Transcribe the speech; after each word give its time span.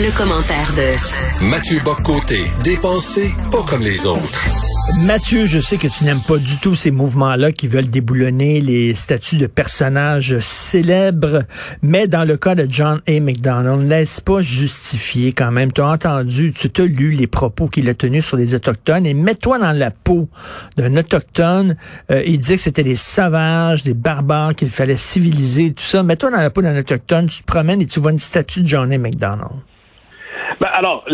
Le, 0.00 0.16
commentaire 0.16 0.72
de 0.76 1.44
Mathieu 1.44 1.80
Boccoté, 1.84 2.44
dépensé 2.62 3.32
pas 3.50 3.64
comme 3.64 3.82
les 3.82 4.06
autres. 4.06 4.46
Mathieu, 5.02 5.44
je 5.44 5.58
sais 5.58 5.76
que 5.76 5.88
tu 5.88 6.04
n'aimes 6.04 6.20
pas 6.20 6.38
du 6.38 6.58
tout 6.58 6.76
ces 6.76 6.92
mouvements-là 6.92 7.50
qui 7.50 7.66
veulent 7.66 7.90
déboulonner 7.90 8.60
les 8.60 8.94
statuts 8.94 9.36
de 9.38 9.48
personnages 9.48 10.38
célèbres, 10.38 11.44
mais 11.82 12.06
dans 12.06 12.24
le 12.24 12.36
cas 12.36 12.54
de 12.54 12.66
John 12.70 13.00
A. 13.08 13.20
McDonald, 13.20 13.88
laisse 13.88 14.20
pas 14.20 14.40
justifier 14.40 15.32
quand 15.32 15.50
même? 15.50 15.72
Tu 15.72 15.80
as 15.80 15.88
entendu, 15.88 16.52
tu 16.52 16.70
t'as 16.70 16.84
lu 16.84 17.10
les 17.10 17.26
propos 17.26 17.66
qu'il 17.66 17.88
a 17.88 17.94
tenus 17.94 18.24
sur 18.24 18.36
les 18.36 18.54
Autochtones 18.54 19.04
et 19.04 19.14
mets-toi 19.14 19.58
dans 19.58 19.72
la 19.72 19.90
peau 19.90 20.28
d'un 20.76 20.96
Autochtone. 20.96 21.76
Euh, 22.10 22.22
il 22.24 22.38
disait 22.38 22.56
que 22.56 22.62
c'était 22.62 22.84
des 22.84 22.96
sauvages, 22.96 23.82
des 23.82 23.94
barbares, 23.94 24.54
qu'il 24.54 24.70
fallait 24.70 24.96
civiliser, 24.96 25.72
tout 25.72 25.82
ça. 25.82 26.02
Mets-toi 26.02 26.30
dans 26.30 26.40
la 26.40 26.50
peau 26.50 26.62
d'un 26.62 26.78
Autochtone, 26.78 27.26
tu 27.26 27.40
te 27.40 27.46
promènes 27.46 27.82
et 27.82 27.86
tu 27.86 28.00
vois 28.00 28.12
une 28.12 28.18
statue 28.18 28.62
de 28.62 28.66
John 28.66 28.92
A. 28.92 28.98
McDonald. 28.98 29.50
Ben 30.60 30.68
alors, 30.72 31.04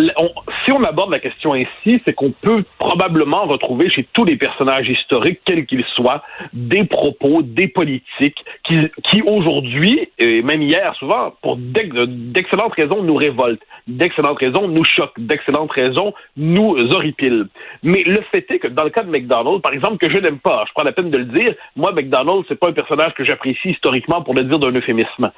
si 0.64 0.72
on 0.72 0.82
aborde 0.84 1.12
la 1.12 1.18
question 1.18 1.52
ainsi, 1.52 2.00
c'est 2.06 2.14
qu'on 2.14 2.30
peut 2.30 2.64
probablement 2.78 3.44
retrouver 3.44 3.90
chez 3.90 4.06
tous 4.12 4.24
les 4.24 4.36
personnages 4.36 4.88
historiques, 4.88 5.40
quels 5.44 5.66
qu'ils 5.66 5.84
soient, 5.94 6.22
des 6.54 6.84
propos, 6.84 7.42
des 7.42 7.68
politiques 7.68 8.42
qui, 8.66 8.80
qui 9.04 9.22
aujourd'hui, 9.22 10.08
et 10.18 10.42
même 10.42 10.62
hier 10.62 10.94
souvent, 10.98 11.34
pour 11.42 11.58
d'excellentes 11.58 12.74
raisons, 12.74 13.02
nous 13.02 13.16
révoltent, 13.16 13.62
d'excellentes 13.86 14.38
raisons 14.38 14.66
nous 14.66 14.84
choquent, 14.84 15.18
d'excellentes 15.18 15.72
raisons 15.72 16.14
nous 16.38 16.76
horripilent. 16.92 17.48
Mais 17.82 18.02
le 18.06 18.22
fait 18.32 18.50
est 18.50 18.58
que 18.58 18.68
dans 18.68 18.84
le 18.84 18.90
cas 18.90 19.02
de 19.02 19.10
McDonald's, 19.10 19.60
par 19.60 19.74
exemple, 19.74 19.98
que 19.98 20.08
je 20.08 20.18
n'aime 20.18 20.38
pas, 20.38 20.64
je 20.66 20.72
prends 20.72 20.84
la 20.84 20.92
peine 20.92 21.10
de 21.10 21.18
le 21.18 21.26
dire, 21.26 21.54
moi, 21.76 21.92
McDonald's, 21.92 22.46
c'est 22.48 22.58
pas 22.58 22.68
un 22.68 22.72
personnage 22.72 23.12
que 23.14 23.24
j'apprécie 23.24 23.70
historiquement 23.70 24.22
pour 24.22 24.34
le 24.34 24.44
dire 24.44 24.58
d'un 24.58 24.72
euphémisme. 24.72 25.30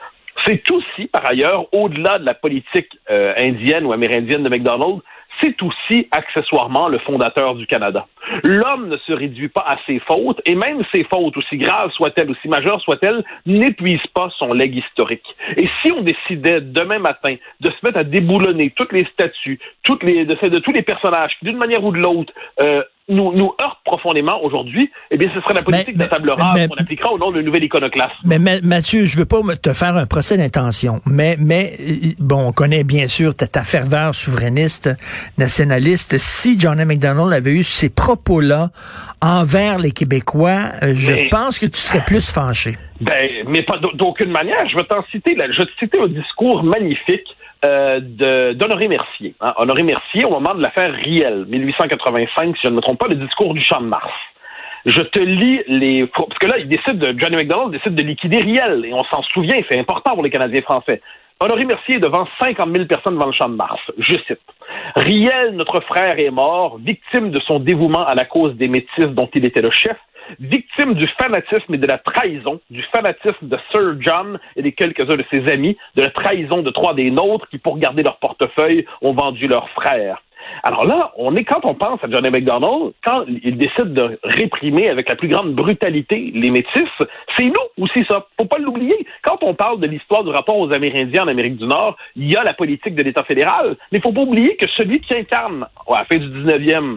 C'est 0.45 0.71
aussi, 0.71 1.07
par 1.07 1.27
ailleurs, 1.27 1.67
au-delà 1.73 2.19
de 2.19 2.25
la 2.25 2.35
politique 2.35 2.91
euh, 3.11 3.33
indienne 3.39 3.87
ou 3.87 3.93
amérindienne 3.93 4.43
de 4.43 4.49
McDonald's, 4.49 5.03
c'est 5.43 5.63
aussi 5.63 6.09
accessoirement 6.11 6.89
le 6.89 6.99
fondateur 6.99 7.55
du 7.55 7.67
Canada. 7.67 8.07
L'homme 8.43 8.89
ne 8.89 8.97
se 8.97 9.13
réduit 9.13 9.49
pas 9.49 9.65
à 9.67 9.77
ses 9.87 9.99
fautes, 10.01 10.41
et 10.45 10.55
même 10.55 10.83
ses 10.95 11.05
fautes, 11.05 11.37
aussi 11.37 11.59
graves 11.59 11.91
soient-elles, 11.93 12.31
aussi 12.31 12.49
majeures 12.49 12.81
soient-elles, 12.81 13.23
n'épuisent 13.45 14.07
pas 14.15 14.31
son 14.39 14.49
legs 14.49 14.77
historique. 14.77 15.27
Et 15.57 15.69
si 15.83 15.93
on 15.93 16.03
décidait 16.03 16.61
demain 16.61 16.99
matin 16.99 17.37
de 17.61 17.71
se 17.71 17.77
mettre 17.85 17.99
à 17.99 18.05
déboulonner 18.05 18.71
toutes 18.71 18.93
les 18.93 19.05
statues, 19.13 19.59
toutes 19.83 20.03
les, 20.03 20.25
de, 20.25 20.35
de 20.49 20.59
tous 20.59 20.73
les 20.73 20.83
personnages 20.83 21.37
qui, 21.39 21.45
d'une 21.45 21.59
manière 21.59 21.85
ou 21.85 21.93
de 21.93 21.99
l'autre, 21.99 22.33
euh, 22.61 22.83
nous, 23.09 23.33
nous 23.33 23.55
profondément 23.87 24.43
aujourd'hui, 24.43 24.91
eh 25.11 25.17
bien, 25.17 25.31
ce 25.35 25.41
serait 25.41 25.55
la 25.55 25.63
politique 25.63 25.97
de 25.97 26.05
table 26.05 26.31
rase 26.31 26.69
qu'on 26.69 26.77
appliquera 26.77 27.13
au 27.13 27.19
nom 27.19 27.31
d'un 27.31 27.43
nouvel 27.43 27.65
iconoclasme. 27.65 28.15
Mais, 28.25 28.39
Mathieu, 28.63 29.05
je 29.05 29.17
veux 29.17 29.25
pas 29.25 29.41
te 29.61 29.73
faire 29.73 29.97
un 29.97 30.07
procès 30.07 30.37
d'intention, 30.37 31.01
mais, 31.07 31.37
mais 31.39 31.75
bon, 32.19 32.49
on 32.49 32.53
connaît 32.53 32.85
bien 32.85 33.07
sûr 33.07 33.35
ta, 33.35 33.47
ta 33.47 33.63
ferveur 33.63 34.15
souverainiste, 34.15 34.91
nationaliste. 35.39 36.19
Si 36.19 36.59
John. 36.59 36.77
McDonald 36.85 37.33
avait 37.33 37.53
eu 37.53 37.63
ces 37.63 37.89
propos-là 37.89 38.71
envers 39.21 39.79
les 39.79 39.93
Québécois, 39.93 40.73
euh, 40.83 40.95
je 40.95 41.29
pense 41.29 41.59
que 41.59 41.67
tu 41.67 41.79
serais 41.79 42.05
plus 42.05 42.31
fâché. 42.31 42.77
Ben, 43.01 43.29
mais 43.49 43.63
pas 43.63 43.79
d'aucune 43.95 44.31
manière. 44.31 44.69
Je 44.71 44.77
vais 44.77 44.85
t'en 44.85 45.05
citer, 45.11 45.35
là, 45.35 45.47
je 45.51 45.59
vais 45.59 45.67
te 45.67 45.77
citer 45.79 45.99
un 46.01 46.09
discours 46.09 46.63
magnifique 46.63 47.36
euh, 47.67 48.55
d'Honoré 48.55 48.89
Mercier. 48.89 49.35
Hein. 49.41 49.53
Honoré 49.57 49.83
Mercier, 49.83 50.25
au 50.25 50.31
moment 50.31 50.55
de 50.55 50.63
l'affaire 50.63 50.93
Riel, 50.93 51.45
1885, 51.47 52.57
si 52.57 52.63
je 52.65 52.69
ne 52.69 52.77
me 52.77 52.81
trompe 52.81 52.99
pas, 52.99 53.09
le 53.09 53.17
discours 53.17 53.55
du 53.55 53.63
Champ 53.63 53.81
de 53.81 53.87
Mars. 53.87 54.13
Je 54.85 55.03
te 55.03 55.19
lis 55.19 55.63
les... 55.67 56.07
Parce 56.07 56.39
que 56.39 56.47
là, 56.47 56.59
de... 56.59 57.19
Johnny 57.19 57.37
McDonald 57.37 57.73
décide 57.73 57.95
de 57.95 58.03
liquider 58.03 58.39
Riel, 58.39 58.85
et 58.85 58.93
on 58.95 59.05
s'en 59.05 59.23
souvient, 59.35 59.61
c'est 59.69 59.79
important 59.79 60.15
pour 60.15 60.23
les 60.23 60.31
Canadiens 60.31 60.63
français. 60.63 61.01
Honoré 61.41 61.65
Mercier 61.65 61.97
est 61.97 62.01
devant 62.01 62.27
50 62.41 62.71
000 62.73 62.85
personnes 62.87 63.15
devant 63.15 63.27
le 63.27 63.33
Champ 63.33 63.49
de 63.49 63.57
Mars. 63.57 63.81
Je 63.99 64.15
cite. 64.15 64.41
Riel, 64.95 65.51
notre 65.53 65.81
frère, 65.81 66.19
est 66.19 66.31
mort, 66.31 66.79
victime 66.79 67.31
de 67.31 67.41
son 67.41 67.59
dévouement 67.59 68.07
à 68.07 68.15
la 68.15 68.25
cause 68.25 68.55
des 68.57 68.69
Métis 68.69 69.07
dont 69.07 69.29
il 69.35 69.45
était 69.45 69.61
le 69.61 69.71
chef, 69.71 69.97
victime 70.41 70.95
du 70.95 71.07
fanatisme 71.21 71.75
et 71.75 71.79
de 71.79 71.87
la 71.87 71.99
trahison, 71.99 72.61
du 72.71 72.83
fanatisme 72.95 73.49
de 73.49 73.59
Sir 73.71 73.97
John 74.01 74.39
et 74.57 74.63
des 74.63 74.73
quelques-uns 74.73 75.17
de 75.17 75.25
ses 75.33 75.51
amis, 75.51 75.77
de 75.95 76.03
la 76.03 76.11
trahison 76.11 76.63
de 76.63 76.71
trois 76.71 76.95
des 76.95 77.11
nôtres 77.11 77.49
qui, 77.49 77.59
pour 77.59 77.79
garder 77.79 78.03
leur 78.03 78.19
portefeuille, 78.19 78.87
ont 79.03 79.13
vendu 79.13 79.47
leur 79.47 79.69
frère. 79.71 80.23
Alors 80.67 80.85
là, 80.85 81.13
on 81.17 81.37
est 81.37 81.45
quand 81.45 81.61
on 81.63 81.75
pense 81.75 82.03
à 82.03 82.11
Johnny 82.11 82.29
McDonald, 82.29 82.93
quand 83.05 83.25
il 83.29 83.57
décide 83.57 83.95
de 83.95 84.19
réprimer 84.25 84.89
avec 84.89 85.09
la 85.09 85.15
plus 85.15 85.29
grande 85.29 85.55
brutalité 85.55 86.33
les 86.35 86.51
métis, 86.51 86.89
c'est 87.37 87.45
nous 87.45 87.85
aussi 87.85 88.05
ça. 88.09 88.27
Faut 88.37 88.47
pas 88.47 88.59
l'oublier. 88.59 89.07
Quand 89.23 89.39
on 89.43 89.55
parle 89.55 89.79
de 89.79 89.87
l'histoire 89.87 90.25
du 90.25 90.31
rapport 90.31 90.59
aux 90.59 90.73
Amérindiens 90.73 91.23
en 91.23 91.29
Amérique 91.29 91.59
du 91.59 91.67
Nord, 91.67 91.97
il 92.17 92.33
y 92.33 92.35
a 92.35 92.43
la 92.43 92.53
politique 92.53 92.97
de 92.97 93.05
l'État 93.05 93.23
fédéral, 93.23 93.77
mais 93.93 94.01
faut 94.01 94.11
pas 94.11 94.23
oublier 94.23 94.57
que 94.57 94.67
celui 94.77 94.99
qui 94.99 95.17
incarne 95.17 95.69
à 95.89 95.99
la 95.99 96.05
fin 96.05 96.19
du 96.19 96.27
19e 96.27 96.97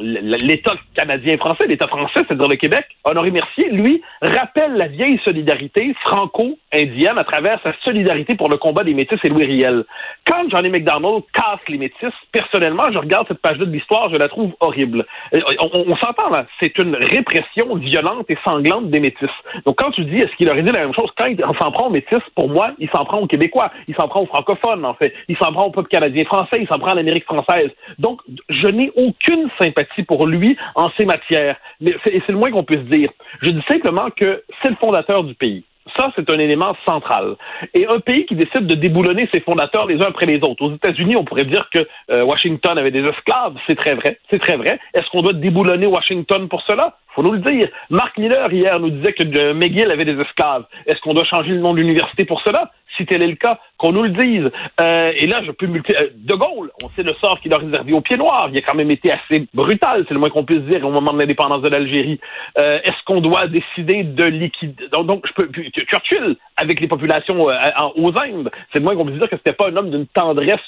l'État 0.00 0.74
canadien-français, 0.96 1.68
l'État 1.68 1.86
français, 1.86 2.22
c'est-à-dire 2.26 2.48
le 2.48 2.56
Québec, 2.56 2.84
Honoré 3.04 3.30
Mercier, 3.30 3.70
lui, 3.70 4.02
rappelle 4.20 4.72
la 4.72 4.88
vieille 4.88 5.20
solidarité 5.24 5.94
franco-indienne 6.04 7.16
à 7.16 7.22
travers 7.22 7.60
sa 7.62 7.74
solidarité 7.84 8.34
pour 8.34 8.48
le 8.48 8.56
combat 8.56 8.82
des 8.82 8.94
métis 8.94 9.20
et 9.22 9.28
Louis 9.28 9.44
Riel. 9.44 9.84
Quand 10.26 10.50
Johnny 10.50 10.68
McDonald 10.68 11.22
casse 11.32 11.60
les 11.68 11.78
métis, 11.78 12.12
personnellement, 12.32 12.71
je 12.92 12.98
regarde 12.98 13.26
cette 13.28 13.40
page-là 13.40 13.66
de 13.66 13.70
l'histoire, 13.70 14.12
je 14.12 14.18
la 14.18 14.28
trouve 14.28 14.52
horrible. 14.60 15.04
Euh, 15.34 15.40
on, 15.60 15.96
s'entend 15.96 16.30
là, 16.30 16.46
c'est 16.60 16.76
une 16.78 16.94
répression 16.94 17.74
violente 17.76 18.26
et 18.28 18.38
sanglante 18.44 18.90
des 18.90 19.00
métis. 19.00 19.30
Donc 19.64 19.78
quand 19.78 19.90
tu 19.90 20.04
dis 20.04 20.16
est-ce 20.16 20.34
qu'il 20.36 20.48
aurait 20.50 20.62
dit 20.62 20.72
la 20.72 20.80
même 20.80 20.94
chose, 20.94 21.10
quand 21.16 21.26
il 21.26 21.38
s'en 21.38 21.72
prend 21.72 21.88
aux 21.88 21.90
métis, 21.90 22.18
pour 22.34 22.48
moi, 22.48 22.72
il 22.78 22.88
s'en 22.90 23.04
prend 23.04 23.18
aux 23.18 23.26
Québécois, 23.26 23.70
il 23.88 23.94
s'en 23.94 24.08
prend 24.08 24.22
aux 24.22 24.26
francophones 24.26 24.84
en 24.84 24.94
fait, 24.94 25.14
il 25.28 25.36
s'en 25.36 25.52
prend 25.52 25.66
au 25.66 25.70
peuple 25.70 25.88
canadien-français, 25.88 26.58
il 26.60 26.68
s'en 26.68 26.78
prend 26.78 26.92
à 26.92 26.94
l'Amérique 26.94 27.24
française. 27.24 27.70
Donc 27.98 28.20
je 28.48 28.68
n'ai 28.68 28.90
aucune 28.96 29.48
sympathie 29.60 30.02
pour 30.02 30.26
lui 30.26 30.56
en 30.74 30.90
ces 30.98 31.04
matières. 31.04 31.56
Mais 31.80 31.94
c'est 32.04 32.28
le 32.30 32.38
moins 32.38 32.50
qu'on 32.50 32.64
puisse 32.64 32.84
dire. 32.84 33.10
Je 33.42 33.50
dis 33.50 33.64
simplement 33.68 34.08
que 34.10 34.42
c'est 34.62 34.70
le 34.70 34.76
fondateur 34.76 35.24
du 35.24 35.34
pays. 35.34 35.64
Ça, 35.96 36.10
c'est 36.16 36.28
un 36.30 36.38
élément 36.38 36.74
central. 36.86 37.36
Et 37.74 37.86
un 37.86 38.00
pays 38.00 38.26
qui 38.26 38.34
décide 38.34 38.66
de 38.66 38.74
déboulonner 38.74 39.28
ses 39.32 39.40
fondateurs 39.40 39.86
les 39.86 39.96
uns 40.02 40.08
après 40.08 40.26
les 40.26 40.38
autres. 40.42 40.62
Aux 40.64 40.74
États-Unis, 40.74 41.16
on 41.16 41.24
pourrait 41.24 41.44
dire 41.44 41.68
que 41.70 41.86
euh, 42.10 42.24
Washington 42.24 42.78
avait 42.78 42.90
des 42.90 43.04
esclaves. 43.04 43.54
C'est 43.66 43.76
très 43.76 43.94
vrai. 43.94 44.18
C'est 44.30 44.38
très 44.38 44.56
vrai. 44.56 44.78
Est-ce 44.94 45.08
qu'on 45.10 45.22
doit 45.22 45.32
déboulonner 45.32 45.86
Washington 45.86 46.48
pour 46.48 46.62
cela? 46.62 46.96
faut 47.14 47.22
nous 47.22 47.32
le 47.32 47.38
dire. 47.38 47.68
Marc 47.90 48.16
Miller, 48.18 48.52
hier, 48.52 48.78
nous 48.80 48.90
disait 48.90 49.12
que 49.12 49.22
euh, 49.38 49.54
McGill 49.54 49.90
avait 49.90 50.04
des 50.04 50.18
esclaves. 50.20 50.64
Est-ce 50.86 51.00
qu'on 51.00 51.14
doit 51.14 51.24
changer 51.24 51.50
le 51.50 51.60
nom 51.60 51.72
de 51.74 51.78
l'université 51.78 52.24
pour 52.24 52.40
cela? 52.42 52.70
Si 52.96 53.06
tel 53.06 53.22
est 53.22 53.26
le 53.28 53.36
cas, 53.36 53.58
qu'on 53.78 53.92
nous 53.92 54.02
le 54.02 54.10
dise. 54.10 54.50
Euh, 54.80 55.12
et 55.16 55.26
là, 55.26 55.42
je 55.44 55.50
peux 55.50 55.66
multiplier. 55.66 56.06
Euh, 56.06 56.10
de 56.14 56.34
Gaulle, 56.34 56.70
on 56.84 56.88
sait 56.90 57.02
le 57.02 57.14
sort 57.14 57.40
qu'il 57.40 57.52
a 57.54 57.58
réservé 57.58 57.92
aux 57.92 58.00
pieds 58.00 58.16
noirs. 58.16 58.48
Il 58.52 58.58
a 58.58 58.60
quand 58.60 58.74
même 58.74 58.90
été 58.90 59.10
assez 59.10 59.46
brutal, 59.54 60.04
c'est 60.06 60.14
le 60.14 60.20
moins 60.20 60.30
qu'on 60.30 60.44
puisse 60.44 60.62
dire, 60.62 60.86
au 60.86 60.90
moment 60.90 61.12
de 61.12 61.18
l'indépendance 61.18 61.62
de 61.62 61.68
l'Algérie. 61.68 62.20
Euh, 62.58 62.78
Est-ce 62.84 63.02
qu'on 63.06 63.20
doit 63.20 63.46
décider 63.46 64.04
de 64.04 64.24
liquider... 64.24 64.88
Donc, 64.92 65.06
donc, 65.06 65.26
je 65.26 65.32
peux... 65.32 65.50
Churchill, 65.90 66.36
avec 66.56 66.80
les 66.80 66.88
populations 66.88 67.48
euh, 67.48 67.54
aux 67.96 68.12
Indes, 68.20 68.50
c'est 68.72 68.78
le 68.78 68.84
moins 68.84 68.94
qu'on 68.94 69.06
puisse 69.06 69.18
dire 69.18 69.28
que 69.28 69.36
c'était 69.36 69.52
pas 69.52 69.68
un 69.68 69.76
homme 69.76 69.90
d'une 69.90 70.06
tendresse 70.06 70.60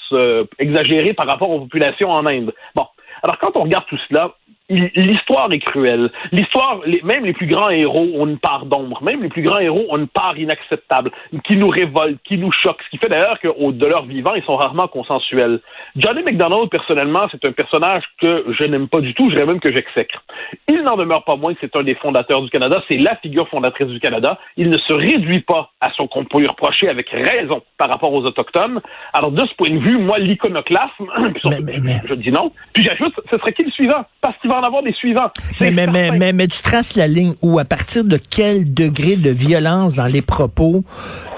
exagérée 0.59 1.13
par 1.13 1.27
rapport 1.27 1.49
aux 1.49 1.59
populations 1.61 2.09
en 2.09 2.25
Inde. 2.25 2.53
Bon. 2.73 2.85
Alors, 3.23 3.37
quand 3.39 3.55
on 3.55 3.63
regarde 3.63 3.85
tout 3.87 3.97
cela, 4.09 4.33
l'histoire 4.69 5.51
est 5.51 5.59
cruelle. 5.59 6.11
L'histoire, 6.31 6.79
même 7.03 7.25
les 7.25 7.33
plus 7.33 7.47
grands 7.47 7.69
héros 7.69 8.07
ont 8.15 8.25
une 8.25 8.39
part 8.39 8.65
d'ombre. 8.65 9.01
Même 9.03 9.21
les 9.21 9.29
plus 9.29 9.43
grands 9.43 9.59
héros 9.59 9.85
ont 9.89 9.97
une 9.97 10.07
part 10.07 10.37
inacceptable, 10.37 11.11
qui 11.43 11.57
nous 11.57 11.67
révolte, 11.67 12.17
qui 12.23 12.37
nous 12.37 12.51
choque. 12.51 12.81
Ce 12.85 12.89
qui 12.89 12.97
fait 12.97 13.09
d'ailleurs 13.09 13.39
que, 13.39 13.47
de 13.71 13.85
leur 13.85 14.05
vivant, 14.05 14.33
ils 14.35 14.43
sont 14.43 14.55
rarement 14.55 14.87
consensuels. 14.87 15.59
Johnny 15.95 16.23
McDonald, 16.23 16.69
personnellement, 16.69 17.27
c'est 17.31 17.45
un 17.47 17.51
personnage 17.51 18.03
que 18.21 18.45
je 18.59 18.65
n'aime 18.65 18.87
pas 18.87 19.01
du 19.01 19.13
tout. 19.13 19.29
Je 19.29 19.35
dirais 19.35 19.47
même 19.47 19.59
que 19.59 19.71
j'exècre. 19.71 20.23
Il 20.67 20.81
n'en 20.81 20.97
demeure 20.97 21.23
pas 21.23 21.35
moins 21.35 21.53
que 21.53 21.59
c'est 21.61 21.75
un 21.75 21.83
des 21.83 21.95
fondateurs 21.95 22.41
du 22.41 22.49
Canada. 22.49 22.83
C'est 22.89 22.97
la 22.97 23.15
figure 23.17 23.47
fondatrice 23.49 23.87
du 23.87 23.99
Canada. 23.99 24.39
Il 24.57 24.69
ne 24.69 24.77
se 24.77 24.93
réduit 24.93 25.41
pas 25.41 25.71
à 25.81 25.91
ce 25.91 26.01
qu'on 26.03 26.25
peut 26.25 26.39
lui 26.39 26.47
reprocher 26.47 26.89
avec 26.89 27.09
raison 27.09 27.61
par 27.77 27.89
rapport 27.89 28.11
aux 28.11 28.25
Autochtones. 28.25 28.81
Alors, 29.13 29.31
de 29.31 29.45
ce 29.45 29.53
point 29.55 29.69
de 29.69 29.79
vue, 29.79 29.97
moi, 29.97 30.17
l'iconoclasme, 30.17 31.05
je 32.09 32.13
dis 32.15 32.31
non. 32.31 32.51
Puis 32.73 32.83
j'ajoute, 32.83 33.13
ce 33.31 33.37
serait 33.37 33.53
qui 33.53 33.63
le 33.63 33.71
suivant? 33.71 34.05
Parce 34.21 34.37
qu'il 34.39 34.49
va 34.55 34.61
en 34.61 34.67
avoir 34.67 34.83
des 34.83 34.93
suivants. 34.93 35.31
Mais, 35.59 35.71
mais, 35.71 35.87
mais, 35.87 36.11
mais, 36.11 36.33
mais, 36.33 36.47
tu 36.47 36.61
traces 36.61 36.95
la 36.95 37.07
ligne 37.07 37.33
où, 37.41 37.59
à 37.59 37.65
partir 37.65 38.03
de 38.03 38.17
quel 38.17 38.73
degré 38.73 39.15
de 39.15 39.29
violence 39.29 39.95
dans 39.95 40.05
les 40.05 40.21
propos, 40.21 40.83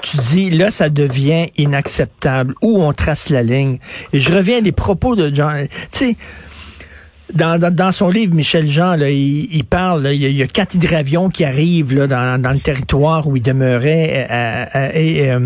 tu 0.02 0.16
dis, 0.18 0.50
là, 0.50 0.70
ça 0.70 0.88
devient 0.88 1.48
inacceptable, 1.56 2.54
où 2.62 2.82
on 2.82 2.92
trace 2.92 3.30
la 3.30 3.42
ligne? 3.42 3.78
Et 4.12 4.20
je 4.20 4.32
reviens 4.32 4.62
des 4.62 4.72
propos 4.72 5.16
de 5.16 5.34
John, 5.34 5.68
tu 5.68 5.76
sais, 5.90 6.16
dans, 7.34 7.60
dans, 7.60 7.74
dans, 7.74 7.92
son 7.92 8.08
livre, 8.08 8.34
Michel 8.34 8.66
Jean, 8.66 8.96
là, 8.96 9.10
il, 9.10 9.54
il 9.54 9.64
parle, 9.64 10.02
là, 10.02 10.12
il, 10.12 10.22
y 10.22 10.42
a, 10.42 10.46
quatre 10.46 10.74
hydravions 10.74 11.28
qui 11.28 11.44
arrivent 11.44 11.94
là, 11.94 12.06
dans, 12.06 12.40
dans 12.40 12.52
le 12.52 12.60
territoire 12.60 13.26
où 13.28 13.36
il 13.36 13.42
demeurait 13.42 14.26
euh, 14.30 14.64
euh, 14.74 14.90
et 14.94 15.30
euh, 15.30 15.40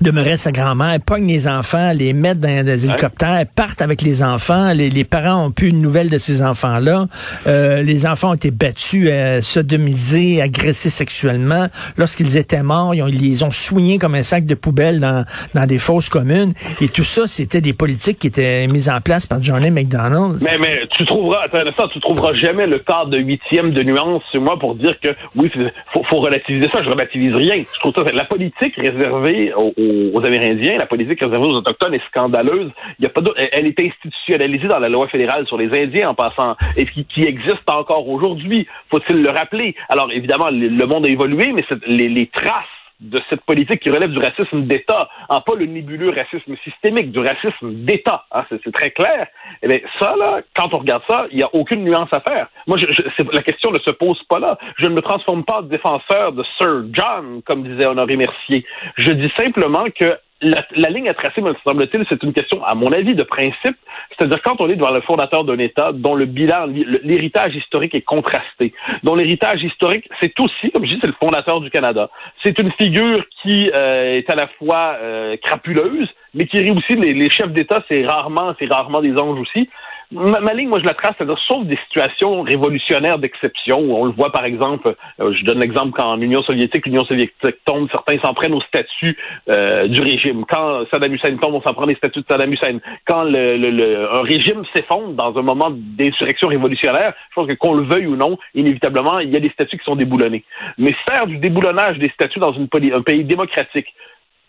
demeurait 0.00 0.36
sa 0.36 0.52
grand-mère, 0.52 0.98
pogne 1.04 1.26
les 1.26 1.46
enfants, 1.46 1.92
les 1.94 2.12
mettent 2.12 2.40
dans 2.40 2.64
des 2.64 2.86
hélicoptères, 2.86 3.44
partent 3.54 3.82
avec 3.82 4.02
les 4.02 4.22
enfants. 4.22 4.72
Les, 4.72 4.90
les, 4.90 5.04
parents 5.04 5.46
ont 5.46 5.50
plus 5.50 5.68
une 5.68 5.80
nouvelle 5.80 6.10
de 6.10 6.18
ces 6.18 6.42
enfants-là. 6.42 7.06
Euh, 7.46 7.82
les 7.82 8.06
enfants 8.06 8.30
ont 8.30 8.34
été 8.34 8.50
battus, 8.50 9.08
euh, 9.10 9.40
sodomisés, 9.40 10.42
agressés 10.42 10.90
sexuellement. 10.90 11.66
Lorsqu'ils 11.96 12.36
étaient 12.36 12.62
morts, 12.62 12.94
ils, 12.94 13.02
ont, 13.02 13.08
ils, 13.08 13.20
les 13.20 13.42
ont 13.42 13.50
soignés 13.50 13.98
comme 13.98 14.14
un 14.14 14.22
sac 14.22 14.46
de 14.46 14.54
poubelle 14.54 15.00
dans, 15.00 15.24
dans 15.54 15.66
des 15.66 15.78
fosses 15.78 16.08
communes. 16.08 16.54
Et 16.80 16.88
tout 16.88 17.04
ça, 17.04 17.26
c'était 17.26 17.60
des 17.60 17.72
politiques 17.72 18.18
qui 18.18 18.26
étaient 18.26 18.66
mises 18.66 18.88
en 18.88 19.00
place 19.00 19.26
par 19.26 19.42
Johnny 19.42 19.70
McDonald. 19.70 20.38
Mais, 20.42 20.58
mais 20.60 20.80
tu 20.96 21.04
trouveras, 21.04 21.44
attends, 21.44 21.88
tu 21.88 22.00
trouveras 22.00 22.34
jamais 22.34 22.66
le 22.66 22.78
quart 22.78 23.06
de 23.06 23.18
huitième 23.18 23.72
de 23.72 23.82
nuance 23.82 24.22
sur 24.30 24.40
moi 24.40 24.58
pour 24.58 24.74
dire 24.74 24.94
que 25.00 25.10
oui, 25.36 25.50
faut, 25.92 26.02
faut 26.04 26.20
relativiser 26.20 26.68
ça. 26.72 26.82
Je 26.82 26.88
relativise 26.88 27.34
rien. 27.34 27.56
Je 27.58 27.78
trouve 27.78 27.92
ça, 27.94 28.02
la 28.12 28.24
politique 28.24 28.76
réservée 28.76 29.52
aux 29.54 29.66
aux, 29.76 29.85
Amérindiens, 30.24 30.78
la 30.78 30.86
politique 30.86 31.22
réservée 31.22 31.46
aux 31.46 31.54
Autochtones 31.54 31.94
est 31.94 32.06
scandaleuse. 32.08 32.70
Il 32.98 33.04
y 33.04 33.06
a 33.06 33.10
pas 33.10 33.20
elle 33.52 33.66
est 33.66 33.80
institutionnalisée 33.80 34.68
dans 34.68 34.78
la 34.78 34.88
loi 34.88 35.08
fédérale 35.08 35.46
sur 35.46 35.58
les 35.58 35.68
Indiens 35.78 36.10
en 36.10 36.14
passant, 36.14 36.56
et 36.76 36.86
qui, 36.86 37.04
qui 37.04 37.22
existe 37.22 37.68
encore 37.70 38.08
aujourd'hui. 38.08 38.66
Faut-il 38.90 39.22
le 39.22 39.30
rappeler? 39.30 39.74
Alors 39.88 40.10
évidemment, 40.12 40.48
le, 40.50 40.86
monde 40.86 41.06
a 41.06 41.08
évolué, 41.08 41.52
mais 41.52 41.64
les, 41.86 42.08
les 42.08 42.26
traces 42.26 42.64
de 43.00 43.20
cette 43.28 43.42
politique 43.42 43.80
qui 43.80 43.90
relève 43.90 44.10
du 44.10 44.18
racisme 44.18 44.62
d'État, 44.62 45.08
en 45.28 45.40
pas 45.40 45.54
le 45.54 45.66
nébuleux 45.66 46.10
racisme 46.10 46.56
systémique, 46.64 47.12
du 47.12 47.18
racisme 47.18 47.84
d'État. 47.84 48.24
Hein, 48.32 48.44
c'est 48.48 48.72
très 48.72 48.90
clair. 48.90 49.26
Eh 49.62 49.68
bien, 49.68 49.80
ça, 49.98 50.14
là, 50.16 50.40
quand 50.54 50.72
on 50.72 50.78
regarde 50.78 51.02
ça, 51.08 51.26
il 51.30 51.36
n'y 51.36 51.42
a 51.42 51.54
aucune 51.54 51.84
nuance 51.84 52.08
à 52.12 52.20
faire. 52.20 52.48
Moi, 52.66 52.78
je, 52.78 52.86
la 53.32 53.42
question 53.42 53.70
ne 53.70 53.78
se 53.78 53.90
pose 53.90 54.22
pas 54.28 54.38
là. 54.38 54.58
Je 54.78 54.86
ne 54.86 54.94
me 54.94 55.02
transforme 55.02 55.44
pas 55.44 55.58
en 55.58 55.62
défenseur 55.62 56.32
de 56.32 56.44
Sir 56.58 56.84
John, 56.92 57.42
comme 57.44 57.64
disait 57.64 57.86
Honoré 57.86 58.16
Mercier. 58.16 58.64
Je 58.96 59.12
dis 59.12 59.32
simplement 59.36 59.86
que 59.94 60.18
la, 60.42 60.64
la, 60.74 60.90
ligne 60.90 61.08
à 61.08 61.14
tracer, 61.14 61.40
me 61.40 61.54
semble-t-il, 61.66 62.04
c'est 62.08 62.22
une 62.22 62.32
question, 62.32 62.62
à 62.64 62.74
mon 62.74 62.92
avis, 62.92 63.14
de 63.14 63.22
principe. 63.22 63.76
C'est-à-dire 64.10 64.42
quand 64.42 64.60
on 64.60 64.68
est 64.68 64.76
devant 64.76 64.92
le 64.92 65.00
fondateur 65.00 65.44
d'un 65.44 65.58
État 65.58 65.92
dont 65.92 66.14
le 66.14 66.26
bilan, 66.26 66.66
l'héritage 66.66 67.54
historique 67.54 67.94
est 67.94 68.02
contrasté, 68.02 68.74
dont 69.02 69.14
l'héritage 69.14 69.62
historique, 69.62 70.08
c'est 70.20 70.38
aussi, 70.40 70.70
comme 70.72 70.84
je 70.84 70.94
dis, 70.94 70.98
c'est 71.00 71.06
le 71.06 71.14
fondateur 71.18 71.60
du 71.60 71.70
Canada. 71.70 72.10
C'est 72.42 72.58
une 72.60 72.70
figure 72.72 73.24
qui 73.42 73.70
euh, 73.74 74.18
est 74.18 74.30
à 74.30 74.34
la 74.34 74.48
fois 74.58 74.96
euh, 75.00 75.36
crapuleuse, 75.42 76.08
mais 76.34 76.46
qui 76.46 76.58
rit 76.58 76.70
aussi 76.70 76.96
les, 76.96 77.14
les 77.14 77.30
chefs 77.30 77.52
d'État, 77.52 77.82
c'est 77.88 78.04
rarement, 78.04 78.54
c'est 78.58 78.70
rarement 78.70 79.00
des 79.00 79.16
anges 79.18 79.40
aussi. 79.40 79.70
Ma, 80.12 80.54
ligne, 80.54 80.68
moi, 80.68 80.78
je 80.78 80.84
la 80.84 80.94
trace, 80.94 81.14
c'est-à-dire, 81.18 81.38
sauf 81.48 81.64
des 81.64 81.78
situations 81.88 82.42
révolutionnaires 82.42 83.18
d'exception, 83.18 83.78
on 83.78 84.04
le 84.04 84.12
voit, 84.12 84.30
par 84.30 84.44
exemple, 84.44 84.94
euh, 85.20 85.34
je 85.34 85.44
donne 85.44 85.58
l'exemple 85.58 85.92
quand 85.96 86.12
en 86.12 86.20
Union 86.20 86.42
soviétique, 86.42 86.86
l'Union 86.86 87.04
soviétique 87.04 87.56
tombe, 87.64 87.88
certains 87.90 88.18
s'en 88.20 88.32
prennent 88.32 88.54
au 88.54 88.60
statut 88.60 89.18
euh, 89.50 89.88
du 89.88 90.00
régime. 90.00 90.44
Quand 90.48 90.84
Saddam 90.92 91.12
Hussein 91.12 91.36
tombe, 91.38 91.54
on 91.54 91.62
s'en 91.62 91.74
prend 91.74 91.86
des 91.86 91.96
statuts 91.96 92.20
de 92.20 92.26
Saddam 92.28 92.52
Hussein. 92.52 92.78
Quand 93.04 93.24
le, 93.24 93.56
le, 93.56 94.14
un 94.14 94.22
régime 94.22 94.62
s'effondre 94.72 95.14
dans 95.14 95.36
un 95.36 95.42
moment 95.42 95.70
d'insurrection 95.72 96.48
révolutionnaire, 96.48 97.12
je 97.30 97.34
pense 97.34 97.48
que 97.48 97.54
qu'on 97.54 97.74
le 97.74 97.82
veuille 97.82 98.06
ou 98.06 98.14
non, 98.14 98.38
inévitablement, 98.54 99.18
il 99.18 99.30
y 99.30 99.36
a 99.36 99.40
des 99.40 99.50
statuts 99.50 99.78
qui 99.78 99.84
sont 99.84 99.96
déboulonnés. 99.96 100.44
Mais 100.78 100.94
faire 101.10 101.26
du 101.26 101.38
déboulonnage 101.38 101.98
des 101.98 102.10
statuts 102.10 102.38
dans 102.38 102.52
une, 102.52 102.68
un 102.94 103.02
pays 103.02 103.24
démocratique, 103.24 103.92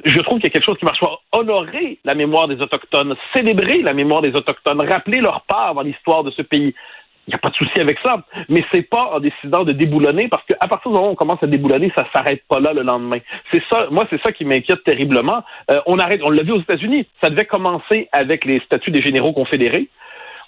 je 0.06 0.20
trouve 0.22 0.40
qu'il 0.40 0.46
y 0.46 0.48
a 0.48 0.52
quelque 0.52 0.66
chose 0.66 0.78
qui 0.78 0.86
marche 0.86 1.00
pas. 1.00 1.20
Honorer 1.32 2.00
la 2.06 2.16
mémoire 2.16 2.48
des 2.48 2.62
Autochtones, 2.62 3.16
célébrer 3.34 3.82
la 3.82 3.94
mémoire 3.94 4.22
des 4.22 4.36
Autochtones, 4.36 4.82
rappeler 4.82 5.20
leur 5.20 5.42
part 5.42 5.74
dans 5.74 5.82
l'histoire 5.82 6.24
de 6.24 6.32
ce 6.32 6.42
pays. 6.42 6.74
Il 7.28 7.32
n'y 7.32 7.36
a 7.36 7.40
pas 7.40 7.50
de 7.50 7.56
souci 7.56 7.82
avec 7.82 7.98
ça, 8.06 8.24
mais 8.48 8.64
c'est 8.72 8.84
pas 8.84 9.12
en 9.16 9.20
décidant 9.20 9.66
de 9.66 9.74
déboulonner, 9.74 10.30
parce 10.30 10.46
qu'à 10.46 10.66
partir 10.66 10.92
du 10.92 10.96
moment 10.96 11.10
où 11.10 11.12
on 11.12 11.16
commence 11.16 11.44
à 11.44 11.48
déboulonner, 11.48 11.92
ça 11.94 12.08
s'arrête 12.14 12.42
pas 12.48 12.62
là 12.62 12.72
le 12.72 12.84
lendemain. 12.84 13.18
C'est 13.52 13.62
ça, 13.70 13.88
moi, 13.92 14.06
c'est 14.10 14.22
ça 14.22 14.32
qui 14.32 14.46
m'inquiète 14.46 14.82
terriblement. 14.86 15.44
Euh, 15.70 15.82
on 15.88 16.00
arrête, 16.00 16.22
on 16.24 16.30
l'a 16.30 16.44
vu 16.44 16.54
aux 16.54 16.62
États-Unis. 16.62 17.06
Ça 17.22 17.30
devait 17.30 17.44
commencer 17.44 18.08
avec 18.14 18.46
les 18.46 18.62
statuts 18.62 18.92
des 18.92 19.02
généraux 19.02 19.34
confédérés. 19.34 19.90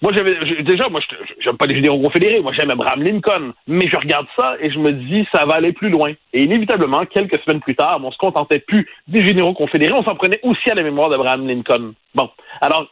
Moi, 0.01 0.13
j'avais 0.15 0.35
déjà, 0.63 0.87
moi, 0.89 1.01
j'aime 1.39 1.57
pas 1.57 1.65
les 1.65 1.75
généraux 1.75 1.99
confédérés. 1.99 2.39
Moi, 2.41 2.53
j'aime 2.53 2.71
Abraham 2.71 3.03
Lincoln. 3.03 3.53
Mais 3.67 3.87
je 3.91 3.97
regarde 3.97 4.27
ça 4.37 4.55
et 4.61 4.71
je 4.71 4.79
me 4.79 4.93
dis, 4.93 5.27
ça 5.33 5.45
va 5.45 5.55
aller 5.55 5.73
plus 5.73 5.89
loin. 5.89 6.13
Et 6.33 6.43
inévitablement, 6.43 7.05
quelques 7.05 7.39
semaines 7.41 7.59
plus 7.61 7.75
tard, 7.75 7.99
on 8.03 8.11
se 8.11 8.17
contentait 8.17 8.59
plus 8.59 8.87
des 9.07 9.25
généraux 9.25 9.53
confédérés. 9.53 9.93
On 9.93 10.03
s'en 10.03 10.15
prenait 10.15 10.39
aussi 10.43 10.69
à 10.69 10.75
la 10.75 10.83
mémoire 10.83 11.09
d'Abraham 11.09 11.47
Lincoln. 11.47 11.93
Bon, 12.15 12.27
alors 12.59 12.89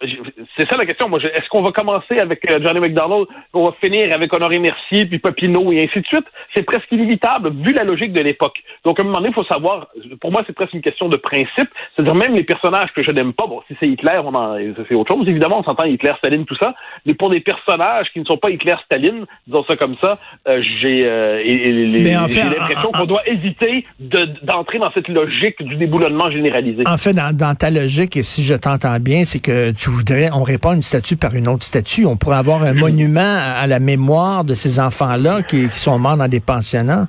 c'est 0.56 0.69
ça 0.69 0.77
la 0.77 0.86
question. 0.86 1.09
Moi, 1.09 1.19
est-ce 1.19 1.50
qu'on 1.50 1.63
va 1.63 1.71
commencer 1.71 2.19
avec 2.19 2.39
euh, 2.51 2.59
Johnny 2.63 2.80
McDonald, 2.80 3.25
on 3.51 3.65
va 3.65 3.75
finir 3.83 4.13
avec 4.13 4.31
Honoré 4.31 4.60
Mercier, 4.60 5.07
puis 5.07 5.18
Papineau 5.18 5.71
et 5.71 5.83
ainsi 5.83 6.01
de 6.01 6.06
suite? 6.06 6.25
C'est 6.53 6.62
presque 6.62 6.92
inévitable 6.92 7.51
vu 7.51 7.74
la 7.74 7.83
logique 7.83 8.13
de 8.13 8.21
l'époque. 8.21 8.62
Donc 8.86 9.00
à 9.00 9.01
un 9.01 9.06
moment 9.06 9.18
donné, 9.18 9.30
il 9.30 9.33
faut 9.33 9.44
savoir. 9.45 9.88
Pour 10.21 10.31
moi, 10.31 10.44
c'est 10.45 10.53
presque 10.53 10.74
une 10.75 10.81
question 10.81 11.10
de 11.10 11.18
principe. 11.18 11.69
C'est-à-dire 11.95 12.13
même 12.13 12.36
les 12.36 12.44
personnages 12.44 12.94
que 12.95 13.03
je 13.03 13.10
n'aime 13.10 13.33
pas. 13.33 13.48
Bon, 13.48 13.63
si 13.68 13.75
c'est 13.80 13.88
Hitler, 13.88 14.21
on 14.24 14.36
en, 14.36 14.56
c'est 14.88 14.94
autre 14.94 15.15
chose. 15.15 15.27
Évidemment, 15.27 15.60
on 15.60 15.63
s'entend 15.63 15.86
Hitler, 15.86 16.13
Staline, 16.19 16.45
tout 16.45 16.57
ça. 16.62 16.75
Mais 17.06 17.14
pour 17.14 17.30
des 17.30 17.40
personnages 17.40 18.08
qui 18.14 18.20
ne 18.20 18.26
sont 18.26 18.38
pas 18.38 18.50
Hitler, 18.50 18.76
Staline, 18.86 19.26
disons 19.46 19.64
ça 19.68 19.76
comme 19.76 19.96
ça, 20.02 20.18
euh, 20.48 20.62
j'ai 20.82 21.06
euh, 21.06 21.42
l'impression 21.44 22.92
qu'on 22.92 23.06
doit 23.06 23.28
éviter 23.28 23.86
d'entrer 24.00 24.80
dans 24.80 24.92
cette 24.92 25.08
logique 25.08 25.62
du 25.64 25.76
déboulonnement 25.76 26.30
généralisé. 26.32 26.84
En 26.88 26.98
fait, 26.98 27.14
dans, 27.14 27.36
dans 27.36 27.56
ta 27.56 27.70
logique, 27.70 28.18
et 28.18 28.24
si 28.24 28.44
je 28.44 28.56
t'entends 28.56 29.00
bien, 29.00 29.26
c'est 29.26 29.40
que 29.40 29.72
tu 29.72 29.90
voudrais, 29.90 30.30
on 30.34 30.44
répond 30.44 30.74
une 30.74 30.84
statue 30.84 31.18
par 31.18 31.36
une 31.36 31.48
autre 31.48 31.64
statue. 31.64 32.06
On 32.06 32.18
pourrait 32.18 32.38
avoir 32.38 32.64
un 32.64 32.74
monument 32.74 33.38
à 33.56 33.68
la 33.68 33.80
mémoire 33.80 34.44
de 34.44 34.54
ces 34.54 34.80
enfants-là 34.80 35.44
qui, 35.44 35.70
qui 35.70 35.80
sont 35.80 36.00
morts 36.00 36.18
dans 36.18 36.28
des 36.28 36.40
pensionnats. 36.40 37.08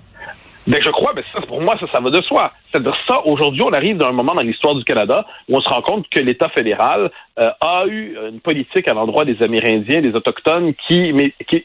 Ben, 0.68 0.82
je 0.84 0.90
crois, 0.90 1.14
ça, 1.32 1.40
pour 1.46 1.62
moi, 1.62 1.76
ça, 1.80 1.86
ça 1.90 1.98
va 1.98 2.10
de 2.10 2.20
soi. 2.20 2.52
C'est-à-dire 2.70 2.96
ça, 3.08 3.20
aujourd'hui, 3.24 3.62
on 3.62 3.72
arrive 3.72 3.96
dans 3.96 4.08
un 4.08 4.12
moment 4.12 4.34
dans 4.34 4.42
l'histoire 4.42 4.74
du 4.74 4.84
Canada 4.84 5.26
où 5.48 5.56
on 5.56 5.60
se 5.60 5.68
rend 5.68 5.80
compte 5.82 6.08
que 6.10 6.20
l'État 6.20 6.48
fédéral 6.50 7.10
euh, 7.38 7.50
a 7.60 7.86
eu 7.86 8.16
une 8.30 8.40
politique 8.40 8.88
à 8.88 8.94
l'endroit 8.94 9.24
des 9.24 9.40
Amérindiens, 9.42 10.02
des 10.02 10.14
Autochtones, 10.14 10.74
qui, 10.86 11.12
mais, 11.12 11.32
qui 11.48 11.62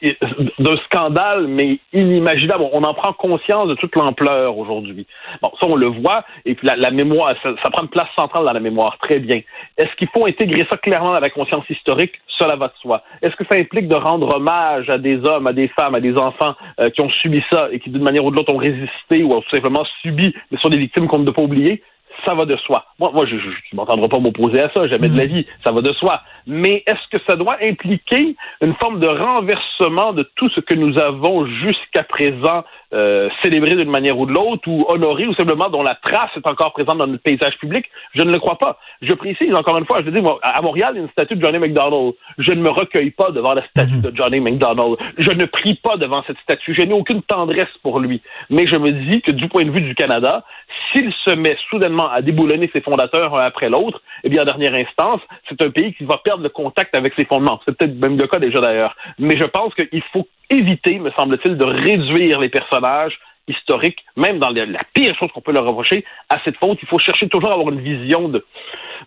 d'un 0.58 0.76
scandale, 0.86 1.46
mais 1.46 1.78
inimaginable. 1.92 2.64
On 2.72 2.82
en 2.84 2.94
prend 2.94 3.12
conscience 3.12 3.68
de 3.68 3.74
toute 3.74 3.96
l'ampleur 3.96 4.56
aujourd'hui. 4.56 5.06
Bon, 5.42 5.50
ça, 5.60 5.66
on 5.68 5.76
le 5.76 5.88
voit, 5.88 6.24
et 6.44 6.54
puis 6.54 6.66
la, 6.66 6.90
mémoire, 6.90 7.34
ça, 7.42 7.50
ça, 7.62 7.70
prend 7.70 7.82
une 7.82 7.88
place 7.88 8.08
centrale 8.16 8.44
dans 8.44 8.52
la 8.52 8.60
mémoire, 8.60 8.96
très 8.98 9.18
bien. 9.18 9.40
Est-ce 9.76 9.94
qu'il 9.96 10.08
faut 10.08 10.26
intégrer 10.26 10.66
ça 10.70 10.76
clairement 10.76 11.12
dans 11.12 11.20
la 11.20 11.30
conscience 11.30 11.68
historique? 11.68 12.12
Cela 12.38 12.56
va 12.56 12.68
de 12.68 12.74
soi. 12.80 13.02
Est-ce 13.22 13.36
que 13.36 13.44
ça 13.50 13.58
implique 13.58 13.88
de 13.88 13.96
rendre 13.96 14.34
hommage 14.34 14.88
à 14.90 14.98
des 14.98 15.16
hommes, 15.24 15.46
à 15.46 15.52
des 15.52 15.68
femmes, 15.68 15.94
à 15.94 16.00
des 16.00 16.16
enfants 16.16 16.54
euh, 16.80 16.90
qui 16.90 17.00
ont 17.00 17.10
subi 17.10 17.42
ça 17.50 17.68
et 17.72 17.78
qui, 17.78 17.90
d'une 17.90 18.02
manière 18.02 18.24
ou 18.24 18.30
de 18.30 18.36
l'autre, 18.36 18.52
ont 18.52 18.58
résisté 18.58 19.22
ou 19.22 19.32
ont 19.32 19.40
tout 19.40 19.50
simplement 19.54 19.84
subi, 20.02 20.34
mais 20.50 20.58
sont 20.58 20.68
des 20.68 20.78
victimes 20.78 20.93
qu'on 20.94 21.18
ne 21.18 21.24
doit 21.24 21.34
pas 21.34 21.42
oublier? 21.42 21.82
ça 22.26 22.34
va 22.34 22.44
de 22.44 22.56
soi. 22.56 22.84
Moi, 22.98 23.10
moi 23.12 23.26
je 23.26 23.34
ne 23.34 23.40
m'entendrai 23.76 24.08
pas 24.08 24.18
m'opposer 24.18 24.60
à 24.60 24.70
ça, 24.74 24.86
jamais 24.86 25.08
de 25.08 25.16
la 25.16 25.26
mm. 25.26 25.28
vie, 25.28 25.46
ça 25.64 25.72
va 25.72 25.80
de 25.80 25.92
soi. 25.92 26.20
Mais 26.46 26.82
est-ce 26.86 27.08
que 27.10 27.22
ça 27.26 27.36
doit 27.36 27.56
impliquer 27.62 28.36
une 28.60 28.74
forme 28.74 29.00
de 29.00 29.06
renversement 29.06 30.12
de 30.12 30.28
tout 30.36 30.48
ce 30.50 30.60
que 30.60 30.74
nous 30.74 30.98
avons 30.98 31.46
jusqu'à 31.46 32.02
présent 32.02 32.64
euh, 32.92 33.28
célébré 33.42 33.74
d'une 33.76 33.90
manière 33.90 34.18
ou 34.18 34.26
de 34.26 34.32
l'autre, 34.32 34.68
ou 34.68 34.84
honoré, 34.88 35.26
ou 35.26 35.34
simplement 35.34 35.68
dont 35.68 35.82
la 35.82 35.94
trace 35.94 36.30
est 36.36 36.46
encore 36.46 36.72
présente 36.72 36.98
dans 36.98 37.06
notre 37.06 37.22
paysage 37.22 37.56
public? 37.58 37.86
Je 38.14 38.22
ne 38.22 38.30
le 38.30 38.38
crois 38.38 38.58
pas. 38.58 38.78
Je 39.02 39.12
précise 39.14 39.54
encore 39.54 39.78
une 39.78 39.86
fois, 39.86 40.02
je 40.04 40.10
dis, 40.10 40.20
moi, 40.20 40.38
à 40.42 40.60
Montréal, 40.62 40.92
il 40.94 40.96
y 40.96 41.00
a 41.00 41.02
une 41.02 41.10
statue 41.10 41.36
de 41.36 41.44
Johnny 41.44 41.58
McDonald. 41.58 42.14
Je 42.38 42.52
ne 42.52 42.60
me 42.60 42.70
recueille 42.70 43.10
pas 43.10 43.30
devant 43.30 43.54
la 43.54 43.66
statue 43.68 43.94
mm-hmm. 43.94 44.12
de 44.12 44.16
Johnny 44.16 44.40
McDonald. 44.40 44.96
Je 45.18 45.30
ne 45.30 45.44
prie 45.44 45.74
pas 45.74 45.96
devant 45.96 46.22
cette 46.26 46.38
statue. 46.38 46.74
Je 46.74 46.82
n'ai 46.82 46.94
aucune 46.94 47.22
tendresse 47.22 47.68
pour 47.82 48.00
lui. 48.00 48.20
Mais 48.50 48.66
je 48.66 48.76
me 48.76 48.92
dis 48.92 49.22
que 49.22 49.32
du 49.32 49.48
point 49.48 49.64
de 49.64 49.70
vue 49.70 49.80
du 49.80 49.94
Canada, 49.94 50.44
s'il 50.92 51.12
se 51.24 51.30
met 51.30 51.56
soudainement 51.70 52.10
à 52.10 52.22
déboulonner 52.22 52.70
ses 52.74 52.80
fondateurs 52.80 53.34
un 53.36 53.44
après 53.44 53.68
l'autre, 53.68 54.00
eh 54.22 54.28
bien, 54.28 54.42
en 54.42 54.44
dernière 54.44 54.74
instance, 54.74 55.20
c'est 55.48 55.60
un 55.62 55.70
pays 55.70 55.94
qui 55.94 56.04
va 56.04 56.18
perdre 56.18 56.33
le 56.42 56.48
contact 56.48 56.96
avec 56.96 57.14
ses 57.16 57.24
fondements. 57.24 57.60
C'est 57.66 57.76
peut-être 57.76 57.94
même 57.94 58.18
le 58.18 58.26
cas 58.26 58.38
déjà 58.38 58.60
d'ailleurs. 58.60 58.96
Mais 59.18 59.36
je 59.36 59.44
pense 59.44 59.74
qu'il 59.74 60.02
faut 60.12 60.28
éviter, 60.50 60.98
me 60.98 61.10
semble-t-il, 61.12 61.56
de 61.56 61.64
réduire 61.64 62.40
les 62.40 62.48
personnages 62.48 63.18
historiques, 63.46 64.04
même 64.16 64.38
dans 64.38 64.50
la 64.50 64.78
pire 64.94 65.14
chose 65.18 65.30
qu'on 65.32 65.40
peut 65.40 65.52
leur 65.52 65.66
reprocher, 65.66 66.04
à 66.28 66.38
cette 66.44 66.56
faute. 66.56 66.78
Il 66.82 66.88
faut 66.88 66.98
chercher 66.98 67.28
toujours 67.28 67.50
à 67.50 67.54
avoir 67.54 67.70
une 67.70 67.80
vision 67.80 68.28
de, 68.28 68.44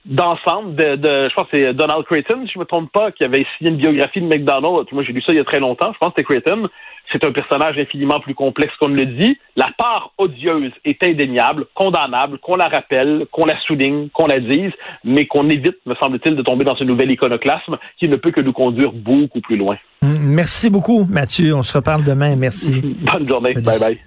d'ensemble 0.05 0.75
de, 0.75 0.95
de, 0.95 1.29
je 1.29 1.33
pense 1.33 1.47
que 1.49 1.57
c'est 1.57 1.73
Donald 1.73 2.05
Creighton, 2.05 2.45
si 2.45 2.53
je 2.53 2.59
me 2.59 2.65
trompe 2.65 2.91
pas, 2.91 3.11
qui 3.11 3.23
avait 3.23 3.45
signé 3.57 3.71
une 3.71 3.77
biographie 3.77 4.21
de 4.21 4.27
McDonald. 4.27 4.87
Moi, 4.91 5.03
j'ai 5.03 5.13
lu 5.13 5.21
ça 5.21 5.33
il 5.33 5.37
y 5.37 5.39
a 5.39 5.45
très 5.45 5.59
longtemps. 5.59 5.91
Je 5.93 5.97
pense 5.99 6.13
que 6.13 6.21
c'était 6.21 6.23
Creighton. 6.23 6.67
C'est 7.11 7.23
un 7.23 7.31
personnage 7.31 7.77
infiniment 7.77 8.19
plus 8.19 8.35
complexe 8.35 8.73
qu'on 8.79 8.89
ne 8.89 8.97
le 8.97 9.05
dit. 9.05 9.37
La 9.55 9.69
part 9.77 10.11
odieuse 10.17 10.73
est 10.83 11.01
indéniable, 11.03 11.65
condamnable, 11.73 12.37
qu'on 12.39 12.57
la 12.57 12.67
rappelle, 12.67 13.27
qu'on 13.31 13.45
la 13.45 13.57
souligne, 13.61 14.09
qu'on 14.09 14.27
la 14.27 14.41
dise, 14.41 14.73
mais 15.05 15.25
qu'on 15.25 15.49
évite, 15.49 15.77
me 15.85 15.95
semble-t-il, 15.95 16.35
de 16.35 16.41
tomber 16.41 16.65
dans 16.65 16.75
ce 16.75 16.83
nouvel 16.83 17.09
iconoclasme 17.11 17.77
qui 17.97 18.09
ne 18.09 18.17
peut 18.17 18.31
que 18.31 18.41
nous 18.41 18.51
conduire 18.51 18.91
beaucoup 18.91 19.39
plus 19.39 19.55
loin. 19.55 19.77
Merci 20.01 20.69
beaucoup, 20.69 21.05
Mathieu. 21.09 21.55
On 21.55 21.63
se 21.63 21.77
reparle 21.77 22.03
demain. 22.03 22.35
Merci. 22.35 22.81
Bonne 22.81 23.27
journée. 23.27 23.53
Bye 23.53 23.79
bye. 23.79 23.97